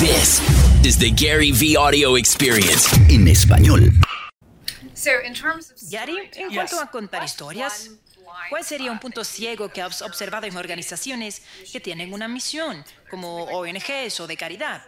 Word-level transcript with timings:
This 0.00 0.42
is 0.84 0.98
the 0.98 1.12
Gary 1.12 1.52
V 1.52 1.76
audio 1.76 2.16
experience 2.16 2.90
en 3.08 3.28
español. 3.28 3.92
Gary, 5.88 6.16
en 6.34 6.52
cuanto 6.52 6.80
a 6.80 6.90
contar 6.90 7.22
historias, 7.22 7.92
¿cuál 8.50 8.64
sería 8.64 8.90
un 8.90 8.98
punto 8.98 9.22
ciego 9.22 9.68
que 9.68 9.80
has 9.82 10.02
observado 10.02 10.46
en 10.46 10.56
organizaciones 10.56 11.42
que 11.72 11.78
tienen 11.78 12.12
una 12.12 12.26
misión, 12.26 12.82
como 13.08 13.44
ONGs 13.44 14.18
o 14.18 14.26
de 14.26 14.36
caridad? 14.36 14.82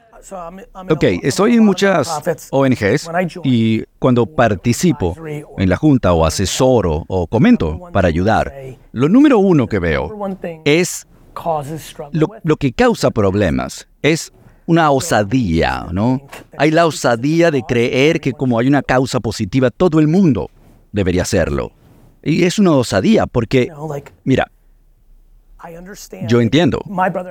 Ok, 0.91 1.05
estoy 1.23 1.55
en 1.55 1.65
muchas 1.65 2.11
ONGs 2.51 3.09
y 3.45 3.85
cuando 4.01 4.27
participo 4.27 5.17
en 5.57 5.69
la 5.69 5.77
junta 5.77 6.15
o 6.15 6.27
asesoro 6.27 7.05
o 7.07 7.29
comento 7.29 7.91
para 7.93 8.09
ayudar, 8.09 8.53
lo 8.91 9.09
número 9.09 9.39
uno 9.39 9.69
que 9.69 9.79
veo 9.79 10.11
es 10.65 11.07
lo, 12.11 12.29
lo 12.43 12.57
que 12.57 12.73
causa 12.73 13.13
problemas. 13.13 13.87
Es 14.03 14.33
una 14.67 14.91
osadía, 14.91 15.87
¿no? 15.93 16.21
Hay 16.59 16.71
la 16.71 16.87
osadía 16.87 17.51
de 17.51 17.63
creer 17.63 18.21
que 18.21 18.33
como 18.33 18.59
hay 18.59 18.67
una 18.67 18.83
causa 18.83 19.21
positiva, 19.21 19.71
todo 19.71 20.01
el 20.01 20.09
mundo 20.09 20.51
debería 20.93 21.23
hacerlo. 21.23 21.73
Y 22.23 22.45
es 22.45 22.59
una 22.59 22.73
osadía 22.73 23.27
porque, 23.27 23.71
mira, 24.25 24.51
yo 26.29 26.41
entiendo. 26.41 26.81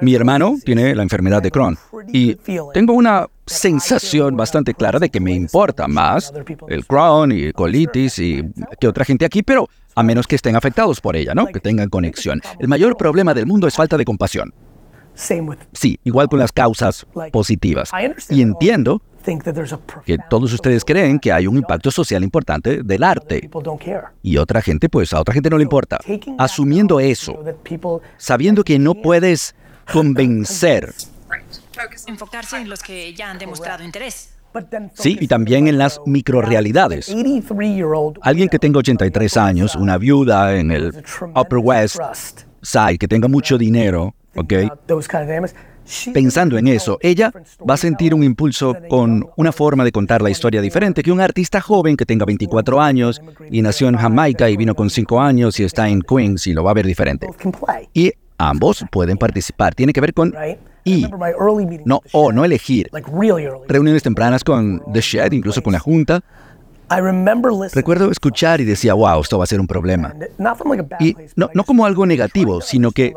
Mi 0.01 0.15
hermano 0.15 0.55
tiene 0.63 0.95
la 0.95 1.03
enfermedad 1.03 1.41
de 1.41 1.51
Crohn 1.51 1.77
y 2.07 2.35
tengo 2.73 2.93
una 2.93 3.27
sensación 3.45 4.35
bastante 4.35 4.73
clara 4.73 4.99
de 4.99 5.09
que 5.09 5.19
me 5.19 5.33
importa 5.33 5.87
más 5.87 6.33
el 6.67 6.85
Crohn 6.85 7.31
y 7.31 7.51
colitis 7.53 8.19
y 8.19 8.43
que 8.79 8.87
otra 8.87 9.05
gente 9.05 9.25
aquí, 9.25 9.43
pero 9.43 9.69
a 9.95 10.03
menos 10.03 10.27
que 10.27 10.35
estén 10.35 10.55
afectados 10.55 10.99
por 10.99 11.15
ella, 11.15 11.33
¿no? 11.33 11.45
Que 11.47 11.59
tengan 11.59 11.89
conexión. 11.89 12.41
El 12.59 12.67
mayor 12.67 12.97
problema 12.97 13.33
del 13.33 13.45
mundo 13.45 13.67
es 13.67 13.75
falta 13.75 13.97
de 13.97 14.05
compasión. 14.05 14.53
Sí, 15.73 15.99
igual 16.03 16.27
con 16.27 16.39
las 16.39 16.51
causas 16.51 17.05
positivas. 17.31 17.91
Y 18.29 18.41
entiendo 18.41 19.01
que 20.05 20.17
todos 20.29 20.53
ustedes 20.53 20.85
creen 20.85 21.19
que 21.19 21.31
hay 21.31 21.47
un 21.47 21.57
impacto 21.57 21.89
social 21.89 22.23
importante 22.23 22.83
del 22.83 23.03
arte. 23.03 23.49
Y 24.21 24.37
otra 24.37 24.61
gente, 24.61 24.89
pues 24.89 25.13
a 25.13 25.19
otra 25.19 25.33
gente 25.33 25.49
no 25.49 25.57
le 25.57 25.63
importa. 25.63 25.99
Asumiendo 26.37 26.99
eso, 26.99 27.43
sabiendo 28.17 28.63
que 28.63 28.77
no 28.77 28.93
puedes 28.95 29.55
convencer. 29.91 30.93
Enfocarse 32.07 32.57
en 32.57 32.69
los 32.69 32.81
que 32.81 33.13
ya 33.13 33.31
han 33.31 33.39
demostrado 33.39 33.83
interés. 33.83 34.31
Sí, 34.93 35.17
y 35.19 35.27
también 35.27 35.67
en 35.67 35.77
las 35.77 35.99
microrealidades. 36.05 37.13
Alguien 38.21 38.49
que 38.49 38.59
tenga 38.59 38.79
83 38.79 39.37
años, 39.37 39.75
una 39.75 39.97
viuda 39.97 40.55
en 40.55 40.71
el 40.71 41.03
Upper 41.35 41.59
West 41.59 41.99
Side, 42.61 42.97
que 42.97 43.07
tenga 43.07 43.27
mucho 43.27 43.57
dinero, 43.57 44.15
¿ok? 44.35 44.53
Pensando 46.13 46.57
en 46.57 46.67
eso, 46.67 46.97
ella 47.01 47.31
va 47.67 47.75
a 47.75 47.77
sentir 47.77 48.13
un 48.15 48.23
impulso 48.23 48.75
con 48.89 49.27
una 49.35 49.51
forma 49.51 49.83
de 49.83 49.91
contar 49.91 50.21
la 50.21 50.31
historia 50.31 50.59
diferente 50.61 51.03
que 51.03 51.11
un 51.11 51.21
artista 51.21 51.61
joven 51.61 51.95
que 51.95 52.05
tenga 52.05 52.25
24 52.25 52.81
años 52.81 53.21
y 53.51 53.61
nació 53.61 53.87
en 53.89 53.95
Jamaica 53.95 54.49
y 54.49 54.57
vino 54.57 54.73
con 54.73 54.89
5 54.89 55.21
años 55.21 55.59
y 55.59 55.63
está 55.63 55.87
en 55.87 56.01
Queens 56.01 56.47
y 56.47 56.53
lo 56.53 56.63
va 56.63 56.71
a 56.71 56.73
ver 56.73 56.87
diferente. 56.87 57.27
Y 57.93 58.13
ambos 58.37 58.83
pueden 58.91 59.17
participar. 59.17 59.75
Tiene 59.75 59.93
que 59.93 60.01
ver 60.01 60.13
con 60.13 60.33
y, 60.83 61.07
no 61.85 62.01
o, 62.11 62.31
no 62.31 62.45
elegir. 62.45 62.89
Reuniones 63.67 64.03
tempranas 64.03 64.43
con 64.43 64.81
The 64.91 65.01
Shed, 65.01 65.31
incluso 65.33 65.61
con 65.61 65.73
la 65.73 65.79
Junta. 65.79 66.21
Recuerdo 67.73 68.11
escuchar 68.11 68.61
y 68.61 68.65
decía, 68.65 68.93
wow, 68.93 69.21
esto 69.21 69.39
va 69.39 69.45
a 69.45 69.47
ser 69.47 69.59
un 69.59 69.67
problema. 69.67 70.13
Y 70.99 71.15
no, 71.35 71.49
no 71.53 71.63
como 71.63 71.85
algo 71.85 72.05
negativo, 72.05 72.61
sino 72.61 72.91
que 72.91 73.13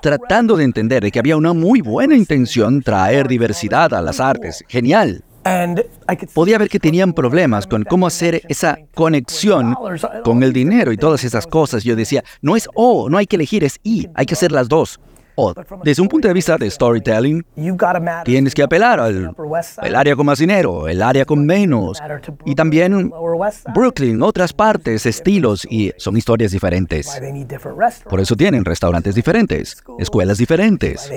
tratando 0.00 0.56
de 0.56 0.64
entender 0.64 1.10
que 1.10 1.18
había 1.18 1.36
una 1.36 1.52
muy 1.52 1.80
buena 1.80 2.16
intención 2.16 2.82
traer 2.82 3.28
diversidad 3.28 3.94
a 3.94 4.02
las 4.02 4.20
artes. 4.20 4.64
Genial. 4.68 5.24
Podía 6.34 6.58
ver 6.58 6.68
que 6.68 6.78
tenían 6.78 7.12
problemas 7.12 7.66
con 7.66 7.82
cómo 7.84 8.06
hacer 8.06 8.42
esa 8.48 8.78
conexión 8.94 9.74
con 10.22 10.42
el 10.42 10.52
dinero 10.52 10.92
y 10.92 10.96
todas 10.96 11.24
esas 11.24 11.46
cosas. 11.46 11.82
Yo 11.82 11.96
decía, 11.96 12.22
no 12.40 12.56
es 12.56 12.68
O, 12.74 13.10
no 13.10 13.18
hay 13.18 13.26
que 13.26 13.36
elegir, 13.36 13.64
es 13.64 13.80
I, 13.82 14.08
hay 14.14 14.26
que 14.26 14.34
hacer 14.34 14.52
las 14.52 14.68
dos. 14.68 15.00
Desde 15.84 16.02
un 16.02 16.08
punto 16.08 16.28
de 16.28 16.34
vista 16.34 16.56
de 16.56 16.70
storytelling, 16.70 17.44
tienes 18.24 18.54
que 18.54 18.62
apelar 18.62 19.00
al 19.00 19.34
el 19.82 19.96
área 19.96 20.16
con 20.16 20.26
más 20.26 20.38
dinero, 20.38 20.88
el 20.88 21.02
área 21.02 21.24
con 21.24 21.44
menos, 21.44 22.02
y 22.44 22.54
también 22.54 23.12
Brooklyn, 23.74 24.22
otras 24.22 24.52
partes, 24.52 25.06
estilos, 25.06 25.66
y 25.70 25.92
son 25.96 26.16
historias 26.16 26.52
diferentes. 26.52 27.20
Por 28.08 28.20
eso 28.20 28.36
tienen 28.36 28.64
restaurantes 28.64 29.14
diferentes, 29.14 29.82
escuelas 29.98 30.38
diferentes. 30.38 31.10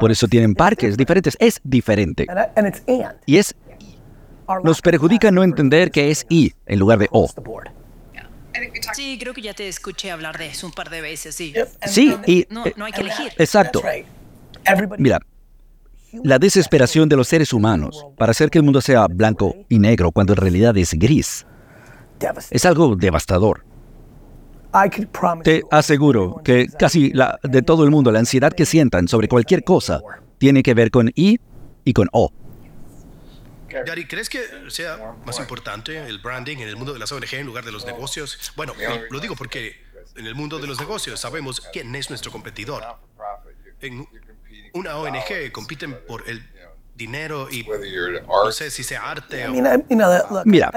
Por 0.00 0.10
eso 0.10 0.28
tienen 0.28 0.54
parques 0.54 0.96
diferentes. 0.96 1.36
Es 1.38 1.60
diferente. 1.64 2.26
Y 3.26 3.36
es 3.36 3.54
nos 4.64 4.82
perjudica 4.82 5.30
no 5.30 5.42
entender 5.44 5.90
que 5.90 6.10
es 6.10 6.26
I 6.28 6.52
en 6.66 6.78
lugar 6.78 6.98
de 6.98 7.08
O. 7.10 7.28
Sí, 8.94 9.18
creo 9.18 9.34
que 9.34 9.42
ya 9.42 9.54
te 9.54 9.68
escuché 9.68 10.10
hablar 10.10 10.38
de 10.38 10.48
eso 10.48 10.66
un 10.66 10.72
par 10.72 10.90
de 10.90 11.00
veces, 11.00 11.34
sí. 11.34 11.54
Sí, 11.86 12.14
y... 12.26 12.46
No, 12.50 12.64
no 12.76 12.84
hay 12.84 12.92
que 12.92 13.00
elegir. 13.00 13.32
Exacto. 13.38 13.82
Mira, 14.98 15.20
la 16.12 16.38
desesperación 16.38 17.08
de 17.08 17.16
los 17.16 17.28
seres 17.28 17.52
humanos 17.52 18.06
para 18.16 18.32
hacer 18.32 18.50
que 18.50 18.58
el 18.58 18.64
mundo 18.64 18.80
sea 18.80 19.06
blanco 19.08 19.54
y 19.68 19.78
negro 19.78 20.12
cuando 20.12 20.34
en 20.34 20.38
realidad 20.38 20.76
es 20.76 20.92
gris 20.94 21.46
es 22.50 22.64
algo 22.64 22.96
devastador. 22.96 23.64
Te 25.44 25.62
aseguro 25.70 26.40
que 26.42 26.66
casi 26.66 27.12
la, 27.12 27.38
de 27.42 27.62
todo 27.62 27.84
el 27.84 27.90
mundo 27.90 28.10
la 28.10 28.20
ansiedad 28.20 28.52
que 28.52 28.64
sientan 28.64 29.06
sobre 29.06 29.28
cualquier 29.28 29.64
cosa 29.64 30.00
tiene 30.38 30.62
que 30.62 30.74
ver 30.74 30.90
con 30.90 31.10
I 31.14 31.38
y 31.84 31.92
con 31.92 32.08
O. 32.12 32.30
Gary, 33.72 34.06
¿crees 34.06 34.28
que 34.28 34.40
sea 34.68 35.16
más 35.24 35.38
importante 35.38 35.98
el 35.98 36.18
branding 36.18 36.58
en 36.58 36.68
el 36.68 36.76
mundo 36.76 36.92
de 36.92 36.98
las 36.98 37.10
ONG 37.12 37.34
en 37.34 37.46
lugar 37.46 37.64
de 37.64 37.72
los 37.72 37.84
negocios? 37.86 38.52
Bueno, 38.56 38.74
lo 39.10 39.20
digo 39.20 39.34
porque 39.36 39.82
en 40.16 40.26
el 40.26 40.34
mundo 40.34 40.58
de 40.58 40.66
los 40.66 40.78
negocios 40.78 41.20
sabemos 41.20 41.60
quién 41.72 41.94
es 41.94 42.10
nuestro 42.10 42.30
competidor. 42.30 42.84
En 43.80 44.06
una 44.74 44.96
ONG 44.96 45.50
compiten 45.52 45.98
por 46.06 46.28
el 46.28 46.48
dinero 46.94 47.48
y 47.50 47.64
no 48.26 48.52
sé 48.52 48.70
si 48.70 48.82
sea 48.82 49.10
arte 49.10 49.46
o... 49.48 49.52
Mira, 50.44 50.70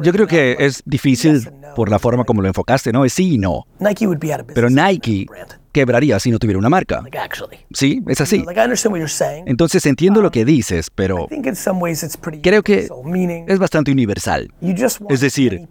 yo 0.00 0.12
creo 0.12 0.26
que 0.26 0.56
es 0.58 0.82
difícil 0.84 1.50
por 1.76 1.90
la 1.90 1.98
forma 1.98 2.24
como 2.24 2.42
lo 2.42 2.48
enfocaste, 2.48 2.92
¿no? 2.92 3.04
Es 3.04 3.12
sí 3.12 3.34
y 3.34 3.38
no. 3.38 3.66
Pero 4.54 4.70
Nike 4.70 5.26
quebraría 5.72 6.18
si 6.18 6.30
no 6.30 6.38
tuviera 6.38 6.58
una 6.58 6.68
marca. 6.68 7.04
Sí, 7.72 8.02
es 8.08 8.20
así. 8.20 8.44
Entonces 9.46 9.86
entiendo 9.86 10.22
lo 10.22 10.30
que 10.30 10.44
dices, 10.44 10.90
pero 10.94 11.28
creo 12.42 12.62
que 12.62 12.88
es 13.46 13.58
bastante 13.58 13.92
universal. 13.92 14.52
Es 15.08 15.20
decir, 15.20 15.68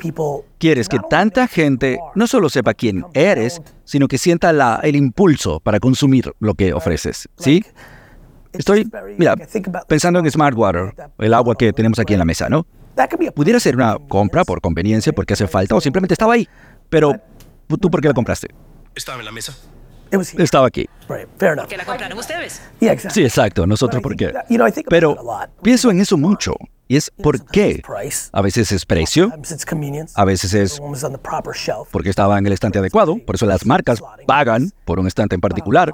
quieres 0.59 0.87
que 0.87 0.99
tanta 1.09 1.47
gente 1.47 1.99
no 2.15 2.27
solo 2.27 2.49
sepa 2.49 2.73
quién 2.73 3.03
eres, 3.13 3.61
sino 3.83 4.07
que 4.07 4.17
sienta 4.17 4.53
la, 4.53 4.79
el 4.83 4.95
impulso 4.95 5.59
para 5.59 5.79
consumir 5.79 6.33
lo 6.39 6.53
que 6.53 6.73
ofreces. 6.73 7.27
¿Sí? 7.37 7.63
Estoy, 8.53 8.89
mira, 9.17 9.35
pensando 9.87 10.19
en 10.19 10.31
Smart 10.31 10.55
Water, 10.57 10.93
el 11.19 11.33
agua 11.33 11.55
que 11.55 11.73
tenemos 11.73 11.99
aquí 11.99 12.13
en 12.13 12.19
la 12.19 12.25
mesa, 12.25 12.49
¿no? 12.49 12.65
Pudiera 13.35 13.59
ser 13.59 13.75
una 13.75 13.97
compra 14.07 14.43
por 14.43 14.59
conveniencia, 14.61 15.13
porque 15.13 15.33
hace 15.33 15.47
falta, 15.47 15.75
o 15.75 15.81
simplemente 15.81 16.13
estaba 16.13 16.33
ahí. 16.33 16.47
Pero, 16.89 17.13
¿tú 17.79 17.91
por 17.91 18.01
qué 18.01 18.07
la 18.07 18.13
compraste? 18.13 18.47
Estaba 18.95 19.19
en 19.19 19.25
la 19.25 19.31
mesa. 19.31 19.55
Estaba 20.37 20.67
aquí. 20.67 20.87
¿Que 21.67 21.77
la 21.77 21.85
compraron 21.85 22.17
ustedes? 22.17 22.61
Sí, 23.09 23.23
exacto. 23.23 23.67
Nosotros 23.67 24.01
por 24.01 24.15
qué. 24.15 24.33
Pero 24.89 25.17
pienso 25.61 25.91
en 25.91 25.99
eso 25.99 26.17
mucho. 26.17 26.55
Y 26.87 26.95
es 26.95 27.11
por 27.11 27.45
qué. 27.45 27.81
A 28.31 28.41
veces 28.41 28.71
es 28.71 28.85
precio, 28.85 29.31
a 30.15 30.25
veces 30.25 30.53
es 30.53 30.81
porque 31.91 32.09
estaba 32.09 32.37
en 32.37 32.47
el 32.47 32.53
estante 32.53 32.79
adecuado, 32.79 33.17
por 33.25 33.35
eso 33.35 33.45
las 33.45 33.65
marcas 33.65 34.01
pagan 34.25 34.71
por 34.85 34.99
un 34.99 35.07
estante 35.07 35.35
en 35.35 35.41
particular. 35.41 35.93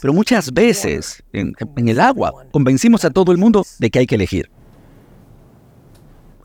Pero 0.00 0.12
muchas 0.12 0.52
veces, 0.52 1.22
en, 1.32 1.52
en 1.76 1.88
el 1.88 2.00
agua, 2.00 2.32
convencimos 2.52 3.04
a 3.04 3.10
todo 3.10 3.32
el 3.32 3.38
mundo 3.38 3.64
de 3.78 3.90
que 3.90 3.98
hay 3.98 4.06
que 4.06 4.14
elegir. 4.14 4.50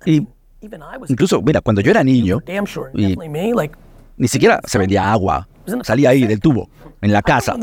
Y 0.05 0.27
incluso, 1.07 1.41
mira, 1.41 1.61
cuando 1.61 1.81
yo 1.81 1.91
era 1.91 2.03
niño, 2.03 2.39
y 2.93 3.15
ni 4.17 4.27
siquiera 4.27 4.61
se 4.65 4.77
vendía 4.77 5.11
agua 5.11 5.47
Salí 5.83 6.05
ahí 6.05 6.25
del 6.25 6.39
tubo, 6.39 6.69
en 7.01 7.11
la 7.11 7.21
casa. 7.21 7.55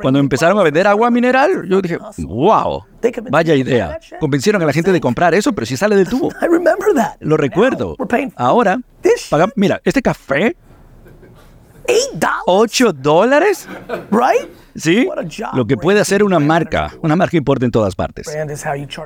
Cuando 0.00 0.18
empezaron 0.18 0.58
a 0.58 0.62
vender 0.62 0.86
agua 0.86 1.10
mineral, 1.10 1.66
yo 1.68 1.80
dije, 1.80 1.98
wow, 2.18 2.82
vaya 3.30 3.54
idea. 3.54 3.98
Convencieron 4.20 4.62
a 4.62 4.66
la 4.66 4.72
gente 4.72 4.92
de 4.92 5.00
comprar 5.00 5.34
eso, 5.34 5.52
pero 5.52 5.66
si 5.66 5.76
sale 5.76 5.96
del 5.96 6.08
tubo. 6.08 6.30
Lo 7.20 7.36
recuerdo. 7.36 7.96
Ahora, 8.36 8.78
mira, 9.56 9.80
este 9.84 10.02
café, 10.02 10.56
8 12.46 12.92
dólares. 12.92 13.68
¿Sí? 14.74 15.08
Lo 15.54 15.66
que 15.66 15.76
puede 15.76 16.00
hacer 16.00 16.22
una 16.22 16.38
marca. 16.38 16.92
Una 17.02 17.16
marca 17.16 17.36
importa 17.36 17.64
en 17.64 17.70
todas 17.70 17.94
partes. 17.94 18.28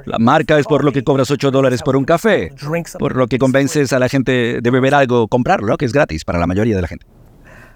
La 0.06 0.18
marca 0.18 0.58
es 0.58 0.66
por 0.66 0.84
lo 0.84 0.92
que 0.92 1.04
cobras 1.04 1.30
8 1.30 1.50
dólares 1.50 1.82
por 1.82 1.96
un 1.96 2.04
café. 2.04 2.52
Por 2.98 3.16
lo 3.16 3.26
que 3.26 3.38
convences 3.38 3.92
a 3.92 3.98
la 3.98 4.08
gente 4.08 4.60
de 4.60 4.70
beber 4.70 4.94
algo, 4.94 5.28
comprarlo, 5.28 5.76
que 5.76 5.84
es 5.84 5.92
gratis 5.92 6.24
para 6.24 6.38
la 6.38 6.46
mayoría 6.46 6.74
de 6.76 6.82
la 6.82 6.88
gente. 6.88 7.06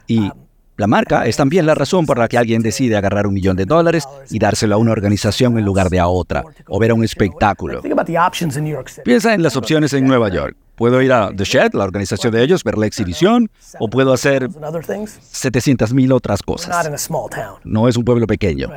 Y 0.07 0.31
La 0.77 0.89
marca 0.89 1.25
es 1.27 1.37
también 1.37 1.67
la 1.67 1.75
razón 1.75 2.05
por 2.05 2.19
la 2.19 2.27
que 2.27 2.37
alguien 2.37 2.61
decide 2.61 2.97
agarrar 2.97 3.29
un 3.29 3.35
millón 3.35 3.57
de 3.57 3.65
dólares 3.65 4.09
y 4.31 4.41
dárselo 4.41 4.75
a 4.75 4.79
una 4.79 4.91
organización 4.91 5.57
en 5.57 5.65
lugar 5.65 5.89
de 5.89 6.01
a 6.01 6.09
otra, 6.09 6.45
o 6.69 6.81
ver 6.81 6.93
un 6.93 7.05
espectáculo. 7.05 7.81
Piensa 9.05 9.35
en 9.35 9.43
las 9.43 9.57
opciones 9.57 9.93
en 9.93 10.07
Nueva 10.07 10.31
York. 10.31 10.57
Puedo 10.75 11.01
ir 11.01 11.13
a 11.13 11.31
The 11.35 11.45
Shed, 11.45 11.75
la 11.75 11.85
organización 11.85 12.33
de 12.33 12.43
ellos, 12.43 12.65
ver 12.65 12.77
la 12.77 12.87
exhibición, 12.87 13.49
o 13.79 13.89
puedo 13.89 14.13
hacer 14.13 14.49
700.000 14.49 16.13
otras 16.13 16.43
cosas. 16.43 16.91
No 17.63 17.87
es 17.87 17.97
un 17.97 18.05
pueblo 18.05 18.27
pequeño. 18.27 18.69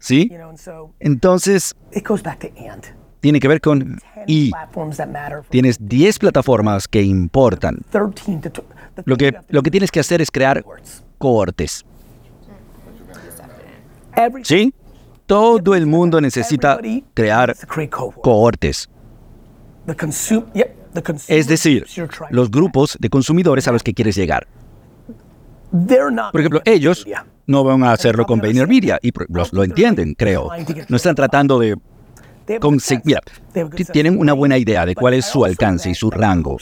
¿Sí? 0.00 0.32
Entonces, 0.98 1.76
tiene 3.20 3.40
que 3.40 3.48
ver 3.48 3.60
con 3.62 3.98
y. 4.26 4.50
Tienes 5.48 5.78
10 5.80 6.18
plataformas 6.18 6.88
que 6.88 7.02
importan. 7.02 7.78
Lo 9.06 9.16
que, 9.16 9.34
lo 9.48 9.62
que 9.62 9.70
tienes 9.70 9.90
que 9.90 10.00
hacer 10.00 10.20
es 10.20 10.30
crear 10.30 10.62
cohortes. 11.24 11.86
¿Sí? 14.42 14.74
Todo 15.24 15.74
el 15.74 15.86
mundo 15.86 16.20
necesita 16.20 16.78
crear 17.14 17.56
cohortes. 18.20 18.90
Es 21.28 21.46
decir, 21.46 21.86
los 22.28 22.50
grupos 22.50 22.98
de 23.00 23.08
consumidores 23.08 23.66
a 23.66 23.72
los 23.72 23.82
que 23.82 23.94
quieres 23.94 24.16
llegar. 24.16 24.46
Por 26.30 26.40
ejemplo, 26.40 26.60
ellos 26.66 27.06
no 27.46 27.64
van 27.64 27.82
a 27.84 27.92
hacerlo 27.92 28.26
con 28.26 28.38
VaynerMedia 28.40 28.98
y 29.00 29.10
lo 29.50 29.64
entienden, 29.64 30.12
creo. 30.14 30.50
No 30.88 30.96
están 30.96 31.14
tratando 31.14 31.58
de 31.58 31.78
Mira, 33.04 33.20
tienen 33.92 34.18
una 34.18 34.32
buena 34.32 34.58
idea 34.58 34.84
de 34.86 34.94
cuál 34.94 35.14
es 35.14 35.26
su 35.26 35.44
alcance 35.44 35.90
y 35.90 35.94
su 35.94 36.10
rango. 36.10 36.58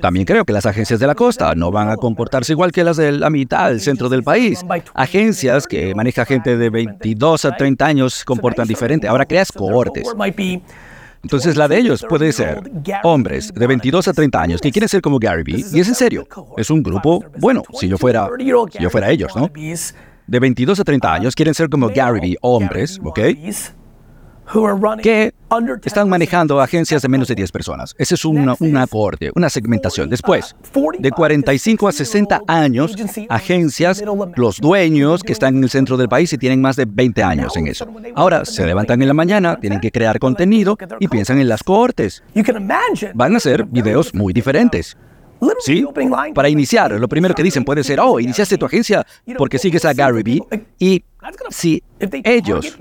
También 0.00 0.26
creo 0.26 0.44
que 0.44 0.52
las 0.52 0.66
agencias 0.66 1.00
de 1.00 1.06
la 1.06 1.14
costa 1.14 1.54
no 1.54 1.70
van 1.70 1.88
a 1.90 1.96
comportarse 1.96 2.52
igual 2.52 2.72
que 2.72 2.84
las 2.84 2.96
de 2.96 3.12
la 3.12 3.30
mitad 3.30 3.70
del 3.70 3.80
centro 3.80 4.08
del 4.08 4.22
país. 4.22 4.64
Agencias 4.94 5.66
que 5.66 5.94
maneja 5.94 6.24
gente 6.24 6.56
de 6.56 6.70
22 6.70 7.44
a 7.44 7.56
30 7.56 7.86
años 7.86 8.24
comportan 8.24 8.66
diferente. 8.66 9.08
Ahora 9.08 9.24
creas 9.26 9.50
cohortes. 9.52 10.06
Entonces 11.22 11.56
la 11.56 11.68
de 11.68 11.78
ellos 11.78 12.04
puede 12.06 12.32
ser 12.32 12.60
hombres 13.02 13.52
de 13.54 13.66
22 13.66 14.08
a 14.08 14.12
30 14.12 14.42
años 14.42 14.60
que 14.60 14.70
quieren 14.70 14.88
ser 14.88 15.00
como 15.00 15.18
Gary 15.18 15.42
Vee. 15.42 15.64
Y 15.72 15.80
es 15.80 15.88
en 15.88 15.94
serio. 15.94 16.28
Es 16.58 16.68
un 16.68 16.82
grupo, 16.82 17.24
bueno, 17.38 17.62
si 17.80 17.88
yo 17.88 17.96
fuera, 17.96 18.28
si 18.38 18.78
yo 18.78 18.90
fuera 18.90 19.10
ellos, 19.10 19.34
¿no? 19.34 19.50
De 20.26 20.38
22 20.38 20.80
a 20.80 20.84
30 20.84 21.12
años 21.12 21.34
quieren 21.34 21.54
ser 21.54 21.68
como 21.70 21.88
Gary 21.88 22.20
Vee, 22.20 22.36
hombres, 22.42 23.00
¿ok? 23.02 23.20
Que 25.02 25.32
están 25.84 26.08
manejando 26.08 26.60
agencias 26.60 27.02
de 27.02 27.08
menos 27.08 27.28
de 27.28 27.34
10 27.34 27.52
personas. 27.52 27.94
Ese 27.98 28.14
es 28.14 28.24
un, 28.24 28.54
un 28.58 28.76
acorde, 28.76 29.30
una 29.34 29.48
segmentación. 29.48 30.08
Después, 30.10 30.54
de 30.98 31.10
45 31.10 31.88
a 31.88 31.92
60 31.92 32.42
años, 32.46 32.94
agencias, 33.28 34.02
los 34.36 34.58
dueños 34.58 35.22
que 35.22 35.32
están 35.32 35.56
en 35.56 35.64
el 35.64 35.70
centro 35.70 35.96
del 35.96 36.08
país 36.08 36.32
y 36.32 36.38
tienen 36.38 36.60
más 36.60 36.76
de 36.76 36.84
20 36.86 37.22
años 37.22 37.56
en 37.56 37.68
eso. 37.68 37.86
Ahora, 38.14 38.44
se 38.44 38.66
levantan 38.66 39.00
en 39.02 39.08
la 39.08 39.14
mañana, 39.14 39.56
tienen 39.60 39.80
que 39.80 39.90
crear 39.90 40.18
contenido 40.18 40.76
y 41.00 41.08
piensan 41.08 41.38
en 41.38 41.48
las 41.48 41.62
cohortes. 41.62 42.22
Van 43.14 43.36
a 43.36 43.40
ser 43.40 43.64
videos 43.64 44.14
muy 44.14 44.32
diferentes. 44.32 44.96
¿Sí? 45.60 45.84
Para 46.34 46.48
iniciar, 46.48 46.92
lo 46.92 47.08
primero 47.08 47.34
que 47.34 47.42
dicen 47.42 47.64
puede 47.64 47.84
ser, 47.84 48.00
oh, 48.00 48.18
iniciaste 48.20 48.56
tu 48.56 48.66
agencia 48.66 49.06
porque 49.36 49.58
sigues 49.58 49.84
a 49.84 49.92
Gary 49.92 50.22
Vee. 50.22 50.40
Y 50.78 51.04
si 51.50 51.82
ellos 52.24 52.78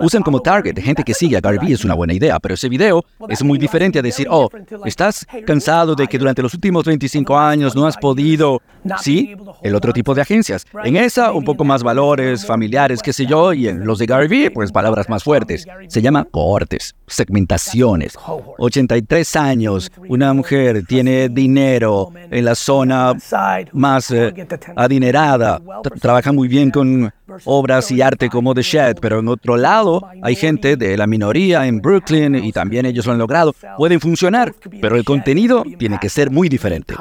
usan 0.00 0.22
como 0.22 0.40
target 0.40 0.78
gente 0.82 1.02
que 1.02 1.14
sigue 1.14 1.36
a 1.36 1.40
Gary 1.40 1.72
es 1.72 1.84
una 1.84 1.94
buena 1.94 2.12
idea, 2.12 2.38
pero 2.38 2.54
ese 2.54 2.68
video 2.68 3.04
es 3.28 3.42
muy 3.42 3.58
diferente 3.58 3.98
a 3.98 4.02
decir, 4.02 4.26
oh, 4.30 4.50
¿estás 4.84 5.26
cansado 5.46 5.94
de 5.94 6.06
que 6.06 6.18
durante 6.18 6.42
los 6.42 6.54
últimos 6.54 6.84
25 6.84 7.38
años 7.38 7.74
no 7.74 7.86
has 7.86 7.96
podido? 7.96 8.60
Sí, 9.00 9.34
el 9.62 9.74
otro 9.74 9.92
tipo 9.92 10.14
de 10.14 10.22
agencias. 10.22 10.66
En 10.84 10.96
esa, 10.96 11.32
un 11.32 11.44
poco 11.44 11.64
más 11.64 11.82
valores 11.82 12.44
familiares, 12.44 13.00
qué 13.00 13.12
sé 13.12 13.26
yo, 13.26 13.52
y 13.52 13.68
en 13.68 13.86
los 13.86 13.98
de 13.98 14.06
Gary 14.06 14.28
Vee, 14.28 14.50
pues 14.50 14.72
palabras 14.72 15.08
más 15.08 15.22
fuertes. 15.22 15.66
Se 15.88 16.02
llama 16.02 16.24
cohortes, 16.24 16.96
segmentaciones. 17.06 18.18
83 18.58 19.36
años, 19.36 19.90
una 20.08 20.32
mujer 20.32 20.84
tiene 20.86 21.28
dinero 21.28 22.10
en 22.30 22.44
la 22.44 22.54
zona 22.54 23.14
más 23.72 24.10
eh, 24.10 24.34
adinerada, 24.76 25.60
trabaja 26.00 26.32
muy 26.32 26.48
bien 26.48 26.70
con 26.70 27.12
obras 27.44 27.90
y 27.90 28.02
arte 28.02 28.28
como 28.28 28.54
The 28.54 28.62
Shed, 28.62 28.96
pero 29.00 29.20
en 29.20 29.28
otro 29.28 29.56
lado 29.56 30.08
hay 30.22 30.36
gente 30.36 30.76
de 30.76 30.96
la 30.96 31.06
minoría 31.06 31.66
en 31.66 31.80
Brooklyn 31.80 32.34
y 32.36 32.52
también 32.52 32.86
ellos 32.86 33.06
lo 33.06 33.12
han 33.12 33.18
logrado. 33.18 33.54
Pueden 33.76 34.00
funcionar, 34.00 34.54
pero 34.80 34.96
el 34.96 35.04
contenido 35.04 35.64
tiene 35.78 35.98
que 36.00 36.08
ser 36.08 36.30
muy 36.30 36.48
diferente. 36.48 36.94